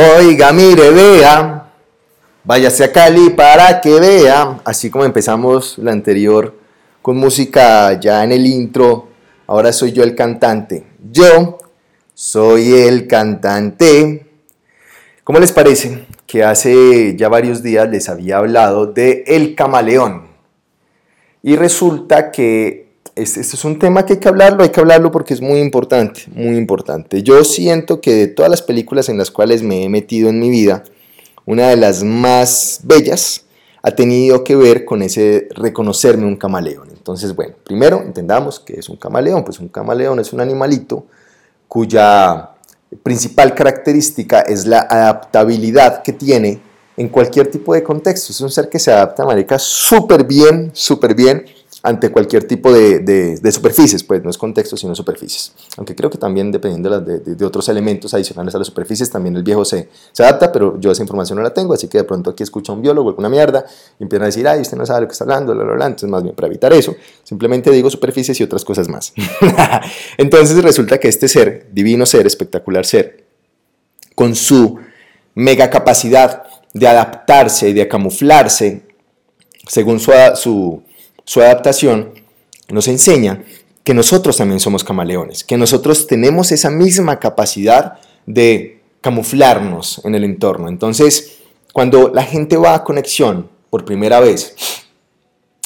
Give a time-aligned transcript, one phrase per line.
[0.00, 1.72] Oiga, mire, vea,
[2.44, 6.54] váyase a Cali para que vea, así como empezamos la anterior
[7.02, 9.08] con música ya en el intro,
[9.48, 10.86] ahora soy yo el cantante.
[11.10, 11.58] Yo
[12.14, 14.24] soy el cantante.
[15.24, 20.28] ¿Cómo les parece que hace ya varios días les había hablado de El Camaleón?
[21.42, 22.87] Y resulta que
[23.22, 26.22] este, es un tema que hay que hablarlo, hay que hablarlo porque es muy importante,
[26.34, 27.22] muy importante.
[27.22, 30.50] Yo siento que de todas las películas en las cuales me he metido en mi
[30.50, 30.84] vida,
[31.44, 33.44] una de las más bellas
[33.82, 36.88] ha tenido que ver con ese reconocerme un camaleón.
[36.90, 39.44] Entonces, bueno, primero entendamos que es un camaleón.
[39.44, 41.06] Pues un camaleón es un animalito
[41.66, 42.50] cuya
[43.02, 46.60] principal característica es la adaptabilidad que tiene
[46.96, 48.32] en cualquier tipo de contexto.
[48.32, 51.44] Es un ser que se adapta, marica, súper bien, súper bien
[51.82, 55.52] ante cualquier tipo de, superficies, pues no es contexto sino superficies.
[55.76, 59.64] Aunque creo que también dependiendo de, otros elementos adicionales a las superficies, también el viejo
[59.64, 62.72] se, adapta, pero yo esa información no la tengo, así que de pronto aquí escucha
[62.72, 63.64] un biólogo alguna mierda
[63.98, 65.86] y empieza a decir, ay, usted no sabe lo que está hablando, bla, bla, bla.
[65.86, 69.12] entonces más bien para evitar eso, simplemente digo superficies y otras cosas más.
[70.18, 73.24] entonces resulta que este ser, divino ser, espectacular ser,
[74.14, 74.78] con su
[75.34, 76.42] mega capacidad
[76.74, 78.82] de adaptarse y de camuflarse
[79.68, 80.82] según su
[81.28, 82.14] su adaptación,
[82.70, 83.44] nos enseña
[83.84, 90.24] que nosotros también somos camaleones, que nosotros tenemos esa misma capacidad de camuflarnos en el
[90.24, 90.70] entorno.
[90.70, 91.40] Entonces,
[91.74, 94.54] cuando la gente va a conexión por primera vez,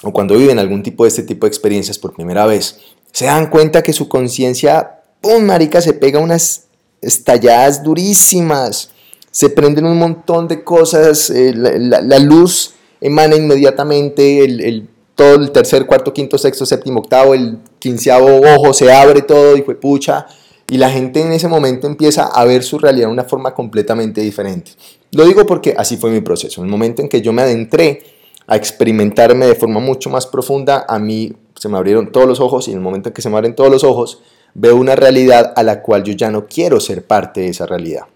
[0.03, 2.81] o cuando viven algún tipo de este tipo de experiencias por primera vez,
[3.13, 5.45] se dan cuenta que su conciencia, ¡pum!
[5.45, 6.65] marica, se pega unas
[7.01, 8.91] estalladas durísimas,
[9.31, 15.87] se prenden un montón de cosas, eh, la, luz emana inmediatamente, el, todo el tercer,
[15.87, 20.27] cuarto, quinto, sexto, séptimo, octavo, el quinceavo ojo, se abre todo y fue pucha.
[20.69, 24.21] Y la gente en ese momento empieza a ver su realidad de una forma completamente
[24.23, 24.73] diferente.
[25.11, 26.63] Lo digo porque así fue mi proceso.
[26.63, 28.03] En el momento en que yo me adentré
[28.47, 32.69] a experimentarme de forma mucho más profunda, a mí se me abrieron todos los ojos
[32.69, 34.21] y en el momento en que se me abren todos los ojos,
[34.55, 38.07] veo una realidad a la cual yo ya no quiero ser parte de esa realidad.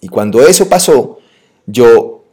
[0.00, 1.18] Y cuando eso pasó,
[1.66, 2.23] yo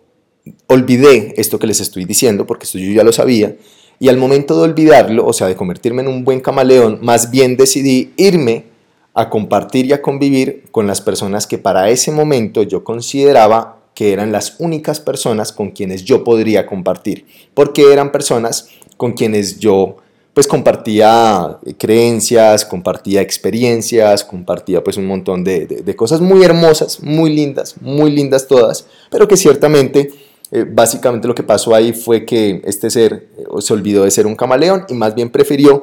[0.68, 3.56] olvidé esto que les estoy diciendo, porque esto yo ya lo sabía,
[4.00, 7.56] y al momento de olvidarlo, o sea, de convertirme en un buen camaleón, más bien
[7.56, 8.66] decidí irme
[9.14, 14.14] a compartir y a convivir con las personas que para ese momento yo consideraba que
[14.14, 19.98] eran las únicas personas con quienes yo podría compartir, porque eran personas con quienes yo
[20.34, 27.36] pues compartía creencias, compartía experiencias, compartía pues un montón de, de cosas muy hermosas, muy
[27.36, 30.10] lindas, muy lindas todas, pero que ciertamente
[30.52, 34.28] eh, básicamente lo que pasó ahí fue que este ser eh, se olvidó de ser
[34.28, 35.82] un camaleón y más bien prefirió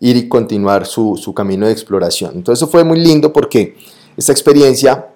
[0.00, 2.32] ir y continuar su, su camino de exploración.
[2.34, 3.76] Entonces eso fue muy lindo porque
[4.16, 5.08] esta experiencia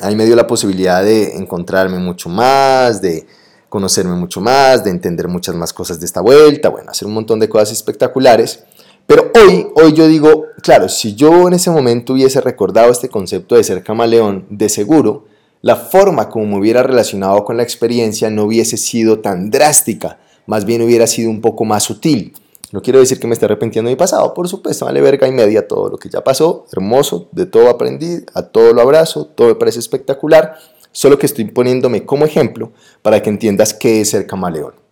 [0.00, 3.26] ahí me dio la posibilidad de encontrarme mucho más, de
[3.68, 7.40] conocerme mucho más, de entender muchas más cosas de esta vuelta, bueno, hacer un montón
[7.40, 8.64] de cosas espectaculares.
[9.06, 13.54] Pero hoy, hoy yo digo, claro, si yo en ese momento hubiese recordado este concepto
[13.54, 15.24] de ser camaleón, de seguro,
[15.60, 20.64] la forma como me hubiera relacionado con la experiencia no hubiese sido tan drástica, más
[20.64, 22.32] bien hubiera sido un poco más sutil.
[22.70, 25.32] No quiero decir que me esté arrepintiendo de mi pasado, por supuesto, vale verga y
[25.32, 29.48] media todo lo que ya pasó, hermoso, de todo aprendí, a todo lo abrazo, todo
[29.48, 30.58] me parece espectacular,
[30.92, 34.87] solo que estoy poniéndome como ejemplo para que entiendas qué es ser camaleón.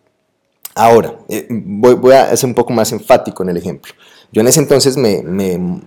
[0.78, 3.94] Ahora, eh, voy, a ser un poco más enfático en el ejemplo.
[4.30, 5.22] Yo en ese entonces me,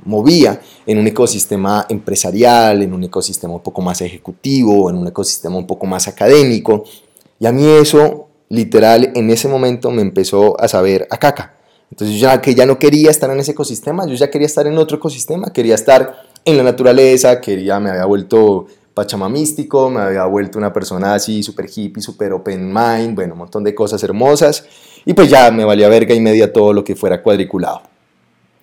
[0.04, 5.58] movía en un ecosistema empresarial, en un ecosistema un poco más ejecutivo, en un ecosistema
[5.58, 6.86] un poco más académico,
[7.40, 11.54] y a mí eso, literal, en ese momento me empezó a saber a caca.
[11.92, 14.76] Entonces ya que ya no quería estar en ese ecosistema, yo ya quería estar en
[14.80, 18.66] otro ecosistema, quería estar en la naturaleza, quería, me había vuelto
[19.00, 23.64] pachamamístico, me había vuelto una persona así súper hippie, súper open mind, bueno, un montón
[23.64, 24.66] de cosas hermosas.
[25.06, 27.82] Y pues ya me valía verga y media todo lo que fuera cuadriculado.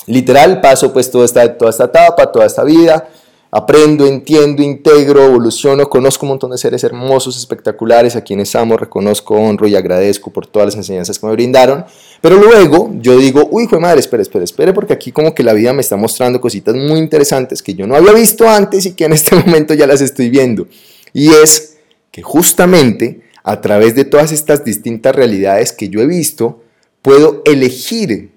[0.06, 3.08] Literal, paso pues toda esta, toda esta etapa, toda esta vida,
[3.50, 9.36] aprendo, entiendo, integro, evoluciono, conozco un montón de seres hermosos, espectaculares, a quienes amo, reconozco,
[9.36, 11.86] honro y agradezco por todas las enseñanzas que me brindaron.
[12.20, 15.52] Pero luego yo digo, uy, fue madre, espere, espere, espere, porque aquí como que la
[15.52, 19.04] vida me está mostrando cositas muy interesantes que yo no había visto antes y que
[19.04, 20.66] en este momento ya las estoy viendo.
[21.12, 21.76] Y es
[22.10, 26.62] que justamente a través de todas estas distintas realidades que yo he visto,
[27.00, 28.32] puedo elegir,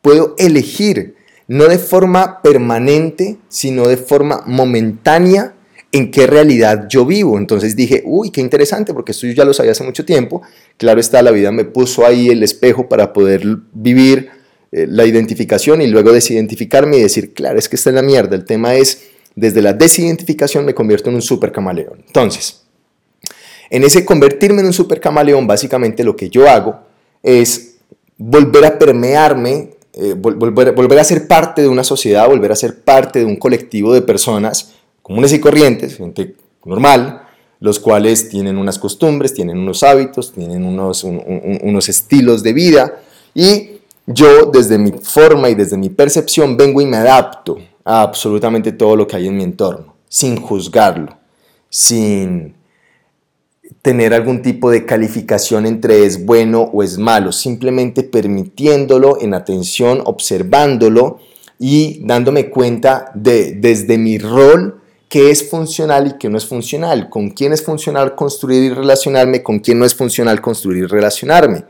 [0.00, 1.16] puedo elegir,
[1.46, 5.54] no de forma permanente, sino de forma momentánea,
[5.94, 7.38] en qué realidad yo vivo.
[7.38, 10.42] Entonces dije, uy, qué interesante, porque esto yo ya lo sabía hace mucho tiempo.
[10.76, 13.42] Claro está, la vida me puso ahí el espejo para poder
[13.72, 14.28] vivir
[14.72, 18.34] eh, la identificación y luego desidentificarme y decir, claro, es que esta es la mierda.
[18.34, 19.04] El tema es
[19.36, 22.02] desde la desidentificación me convierto en un super camaleón.
[22.04, 22.62] Entonces,
[23.70, 26.80] en ese convertirme en un super camaleón, básicamente lo que yo hago
[27.22, 27.76] es
[28.18, 33.20] volver a permearme, eh, volver a ser parte de una sociedad, volver a ser parte
[33.20, 36.34] de un colectivo de personas comunes y corrientes, gente
[36.64, 37.22] normal,
[37.60, 43.00] los cuales tienen unas costumbres, tienen unos hábitos, tienen unos, unos estilos de vida.
[43.34, 48.72] Y yo desde mi forma y desde mi percepción vengo y me adapto a absolutamente
[48.72, 51.18] todo lo que hay en mi entorno, sin juzgarlo,
[51.68, 52.54] sin
[53.82, 60.00] tener algún tipo de calificación entre es bueno o es malo, simplemente permitiéndolo en atención,
[60.02, 61.18] observándolo
[61.58, 64.80] y dándome cuenta de desde mi rol
[65.14, 69.44] qué es funcional y qué no es funcional, con quién es funcional construir y relacionarme,
[69.44, 71.62] con quién no es funcional construir y relacionarme.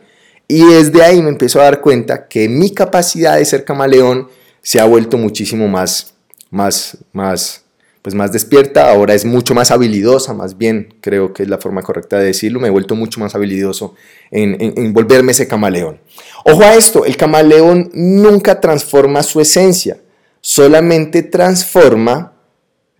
[0.48, 4.28] Y desde ahí me empiezo a dar cuenta que mi capacidad de ser camaleón
[4.62, 6.14] se ha vuelto muchísimo más,
[6.48, 7.64] más, más,
[8.00, 11.82] pues más despierta, ahora es mucho más habilidosa, más bien creo que es la forma
[11.82, 13.94] correcta de decirlo, me he vuelto mucho más habilidoso
[14.30, 16.00] en, en, volverme ese camaleón.
[16.46, 19.98] Ojo a esto, el camaleón nunca transforma su esencia,
[20.40, 22.33] solamente transforma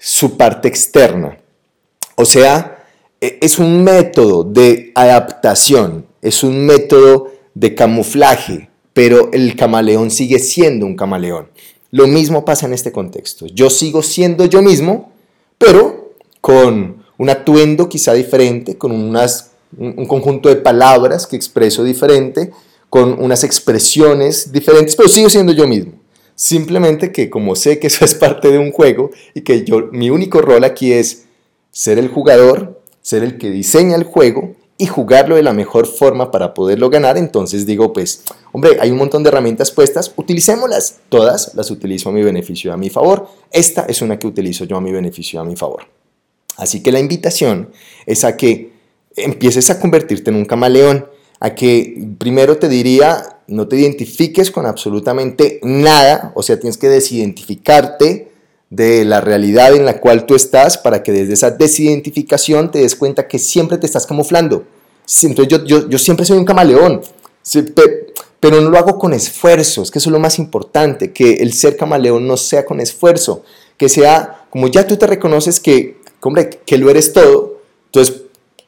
[0.04, 1.38] su parte externa.
[2.14, 2.84] O sea,
[3.22, 10.38] e, es un método de adaptación, es un método de camuflaje, pero el camaleón sigue
[10.40, 11.48] siendo un camaleón.
[11.90, 13.46] Lo mismo pasa en este contexto.
[13.46, 15.10] Yo sigo siendo yo mismo,
[15.56, 16.12] pero
[16.42, 22.50] con un atuendo quizá diferente, con un conjunto de palabras que expreso diferente,
[22.90, 26.03] con unas expresiones diferentes, pero sigo siendo yo mismo.
[26.36, 30.10] Simplemente que como sé que eso es parte de un juego y que yo mi
[30.10, 31.26] único rol aquí es
[31.70, 36.30] ser el jugador, ser el que diseña el juego y jugarlo de la mejor forma
[36.30, 41.54] para poderlo ganar, entonces digo, pues, hombre, hay un montón de herramientas puestas, utilicémoslas, todas
[41.54, 43.28] las utilizo a mi beneficio a mi favor.
[43.52, 45.84] Esta es una que utilizo yo a mi beneficio a mi favor.
[46.56, 47.70] Así que la invitación
[48.06, 48.72] es a que
[49.16, 51.06] empieces a convertirte en un camaleón,
[51.40, 56.88] a que primero te diría, no te identifiques con absolutamente nada, o sea, tienes que
[56.88, 58.30] desidentificarte
[58.70, 62.96] de la realidad en la cual tú estás para que desde esa desidentificación te des
[62.96, 64.64] cuenta que siempre te estás camuflando.
[65.22, 67.02] Entonces yo, yo, yo siempre soy un camaleón,
[68.40, 71.52] pero no lo hago con esfuerzo, es que eso es lo más importante, que el
[71.52, 73.42] ser camaleón no sea con esfuerzo,
[73.76, 78.23] que sea como ya tú te reconoces que, hombre, que lo eres todo, entonces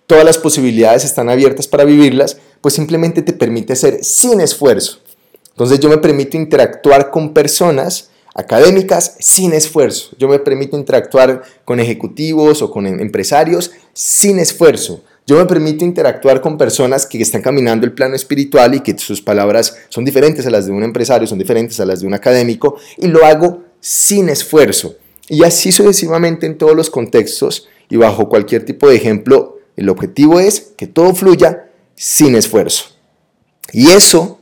[0.06, 5.00] todas las posibilidades están abiertas para vivirlas, pues simplemente te permite ser sin esfuerzo.
[5.50, 10.10] Entonces yo me permito interactuar con personas académicas sin esfuerzo.
[10.18, 15.02] Yo me permito interactuar con ejecutivos o con em, empresarios sin esfuerzo.
[15.26, 19.22] Yo me permito interactuar con personas que están caminando el plano espiritual y que sus
[19.22, 22.76] palabras son diferentes a las de un empresario, son diferentes a las de un académico,
[22.98, 24.94] y lo hago sin esfuerzo.
[25.28, 30.40] Y así sucesivamente en todos los contextos y bajo cualquier tipo de ejemplo, el objetivo
[30.40, 32.86] es que todo fluya sin esfuerzo.
[33.72, 34.40] Y eso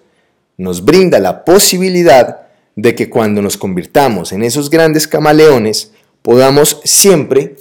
[0.56, 2.46] nos brinda la posibilidad
[2.76, 5.92] de que cuando nos convirtamos en esos grandes camaleones,
[6.22, 7.56] podamos siempre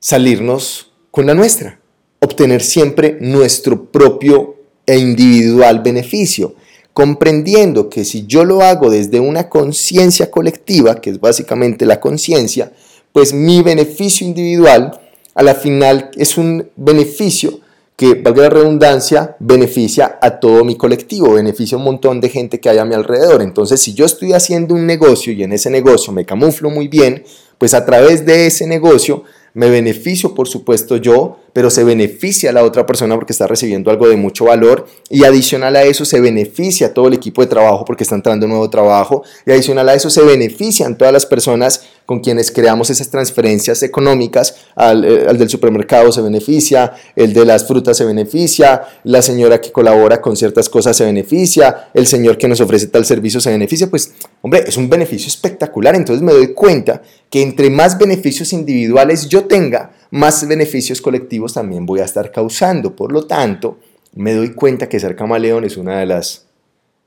[0.00, 1.80] salirnos con la nuestra,
[2.20, 4.56] obtener siempre nuestro propio
[4.86, 6.54] e individual beneficio,
[6.92, 12.72] comprendiendo que si yo lo hago desde una conciencia colectiva, que es básicamente la conciencia,
[13.12, 15.00] pues mi beneficio individual
[15.34, 17.60] a la final es un beneficio
[17.96, 22.60] que, valga la redundancia, beneficia a todo mi colectivo, beneficia a un montón de gente
[22.60, 23.42] que hay a mi alrededor.
[23.42, 27.24] Entonces, si yo estoy haciendo un negocio y en ese negocio me camuflo muy bien,
[27.58, 29.22] pues a través de ese negocio
[29.54, 33.90] me beneficio, por supuesto, yo, pero se beneficia a la otra persona porque está recibiendo
[33.90, 37.46] algo de mucho valor y adicional a eso se beneficia a todo el equipo de
[37.46, 41.24] trabajo porque está entrando un nuevo trabajo y adicional a eso se benefician todas las
[41.24, 47.32] personas con quienes creamos esas transferencias económicas, al, eh, al, del supermercado se beneficia, el
[47.32, 52.06] de las frutas se beneficia, la señora que colabora con ciertas cosas se beneficia, el
[52.06, 56.22] señor que nos ofrece tal servicio se beneficia, pues hombre, es un beneficio espectacular, entonces
[56.22, 62.00] me doy cuenta que entre más beneficios individuales yo tenga, más beneficios colectivos también voy
[62.00, 62.94] a estar causando.
[62.94, 63.78] Por lo tanto,
[64.14, 66.46] me doy cuenta que ser camaleón es una de las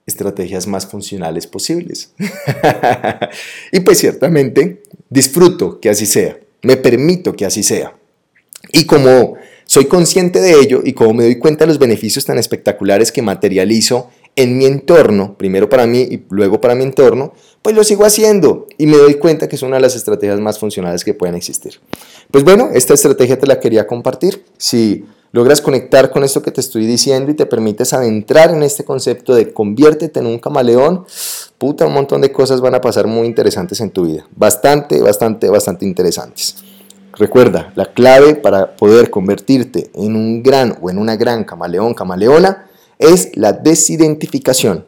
[0.06, 2.14] estrategias más funcionales posibles.
[3.72, 7.96] y pues ciertamente disfruto que así sea, me permito que así sea.
[8.72, 9.36] Y como
[9.66, 13.22] soy consciente de ello y como me doy cuenta de los beneficios tan espectaculares que
[13.22, 18.06] materializo en mi entorno, primero para mí y luego para mi entorno, pues lo sigo
[18.06, 21.36] haciendo y me doy cuenta que es una de las estrategias más funcionales que pueden
[21.36, 21.80] existir.
[22.30, 24.46] Pues bueno, esta estrategia te la quería compartir.
[24.58, 28.86] Si logras conectar con esto que te estoy diciendo y te permites adentrar en este
[28.86, 31.06] concepto de conviértete en un camaleón,
[31.58, 34.28] puta, un montón de cosas van a pasar muy interesantes en tu vida.
[34.36, 36.58] Bastante, bastante, bastante interesantes.
[37.14, 42.67] Recuerda, la clave para poder convertirte en un gran o en una gran camaleón, camaleona,
[43.00, 44.86] es la desidentificación.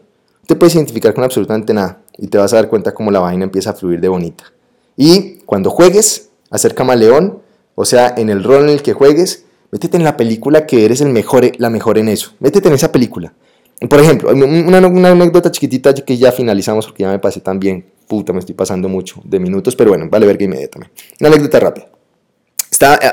[0.48, 3.44] Te puedes identificar con absolutamente nada y te vas a dar cuenta cómo la vaina
[3.44, 4.46] empieza a fluir de bonita.
[4.98, 7.40] Y cuando juegues a ser camaleón,
[7.76, 11.02] o sea, en el rol en el que juegues, métete en la película que eres
[11.02, 12.34] el mejor, la mejor en eso.
[12.40, 13.34] Métete en esa película.
[13.88, 17.86] Por ejemplo, una, anécdota chiquitita que ya finalizamos porque ya me pasé tan bien.
[18.08, 20.94] Puta, me estoy pasando mucho de minutos, pero bueno, vale verga inmediatamente.
[21.22, 21.88] Una anécdota rápida.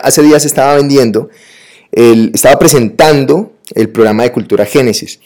[0.03, 1.29] hace días estaba vendiendo,
[1.93, 5.21] el, estaba presentando el programa de Cultura Génesis.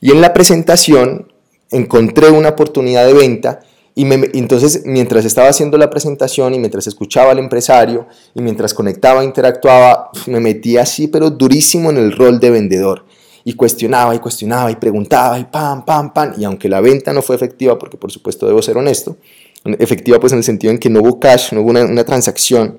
[0.00, 1.32] Y en la presentación
[1.70, 3.60] encontré una oportunidad de venta
[3.98, 4.02] y
[4.38, 10.10] entonces, mientras estaba haciendo la presentación y mientras escuchaba al empresario y mientras conectaba, interactuaba,
[10.26, 13.06] me metía así, pero durísimo en el rol de vendedor.
[13.42, 16.34] Y cuestionaba y cuestionaba y preguntaba y pam, pam, pam.
[16.36, 19.16] Y aunque la venta no fue efectiva, porque por supuesto debo ser honesto,
[19.64, 22.78] efectiva pues en el sentido en que no hubo cash, no hubo una, una transacción,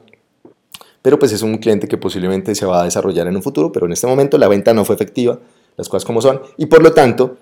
[1.08, 3.86] pero pues es un cliente que posiblemente se va a desarrollar en un futuro, pero
[3.86, 5.40] en este momento la venta no fue efectiva,
[5.78, 7.38] las cosas como son, y por lo tanto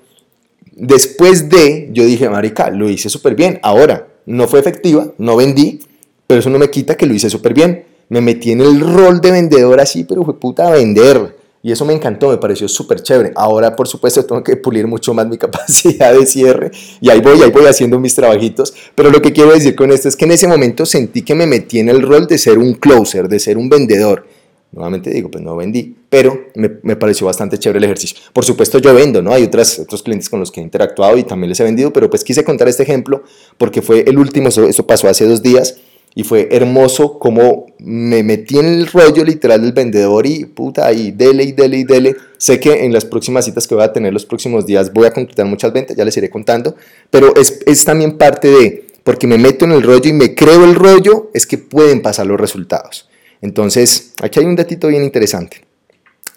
[0.75, 3.59] Después de, yo dije, marica, lo hice súper bien.
[3.63, 5.79] Ahora, no fue efectiva, no vendí,
[6.27, 7.85] pero eso no me quita que lo hice súper bien.
[8.09, 11.37] Me metí en el rol de vendedor así, pero fue puta vender.
[11.65, 13.31] Y eso me encantó, me pareció súper chévere.
[13.35, 16.69] Ahora, por supuesto, tengo que pulir mucho más mi capacidad de cierre.
[17.01, 18.71] Y ahí voy, ahí voy haciendo mis trabajitos.
[18.93, 21.47] Pero lo que quiero decir con esto es que en ese momento sentí que me
[21.47, 24.27] metí en el rol de ser un closer, de ser un vendedor.
[24.73, 28.15] Nuevamente digo, pues no vendí, pero me, me, pareció bastante chévere el ejercicio.
[28.31, 29.33] Por supuesto yo vendo, ¿no?
[29.33, 32.11] Hay otras, otros clientes con los que he interactuado y también les he vendido, pero
[32.11, 33.23] pues quise contar este ejemplo
[33.57, 35.77] porque fue el último, eso, pasó hace dos días
[36.15, 41.11] y fue hermoso como me metí en el rollo literal del vendedor y puta, y
[41.11, 42.15] dele y dele y dele.
[42.37, 45.11] Sé que en las próximas citas que voy a tener los próximos días voy a
[45.13, 46.75] concretar muchas ventas, ya les iré contando,
[47.11, 50.63] pero es, es también parte de, porque me meto en el rollo y me creo
[50.63, 53.09] el rollo, es que pueden pasar los resultados.
[53.41, 55.65] Entonces, aquí hay un datito bien interesante.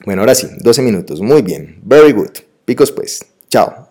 [0.05, 1.21] Bueno, ahora sí, 12 minutos.
[1.21, 1.81] Muy bien.
[1.83, 2.31] Very good.
[2.65, 3.25] Picos pues.
[3.49, 3.88] Chao.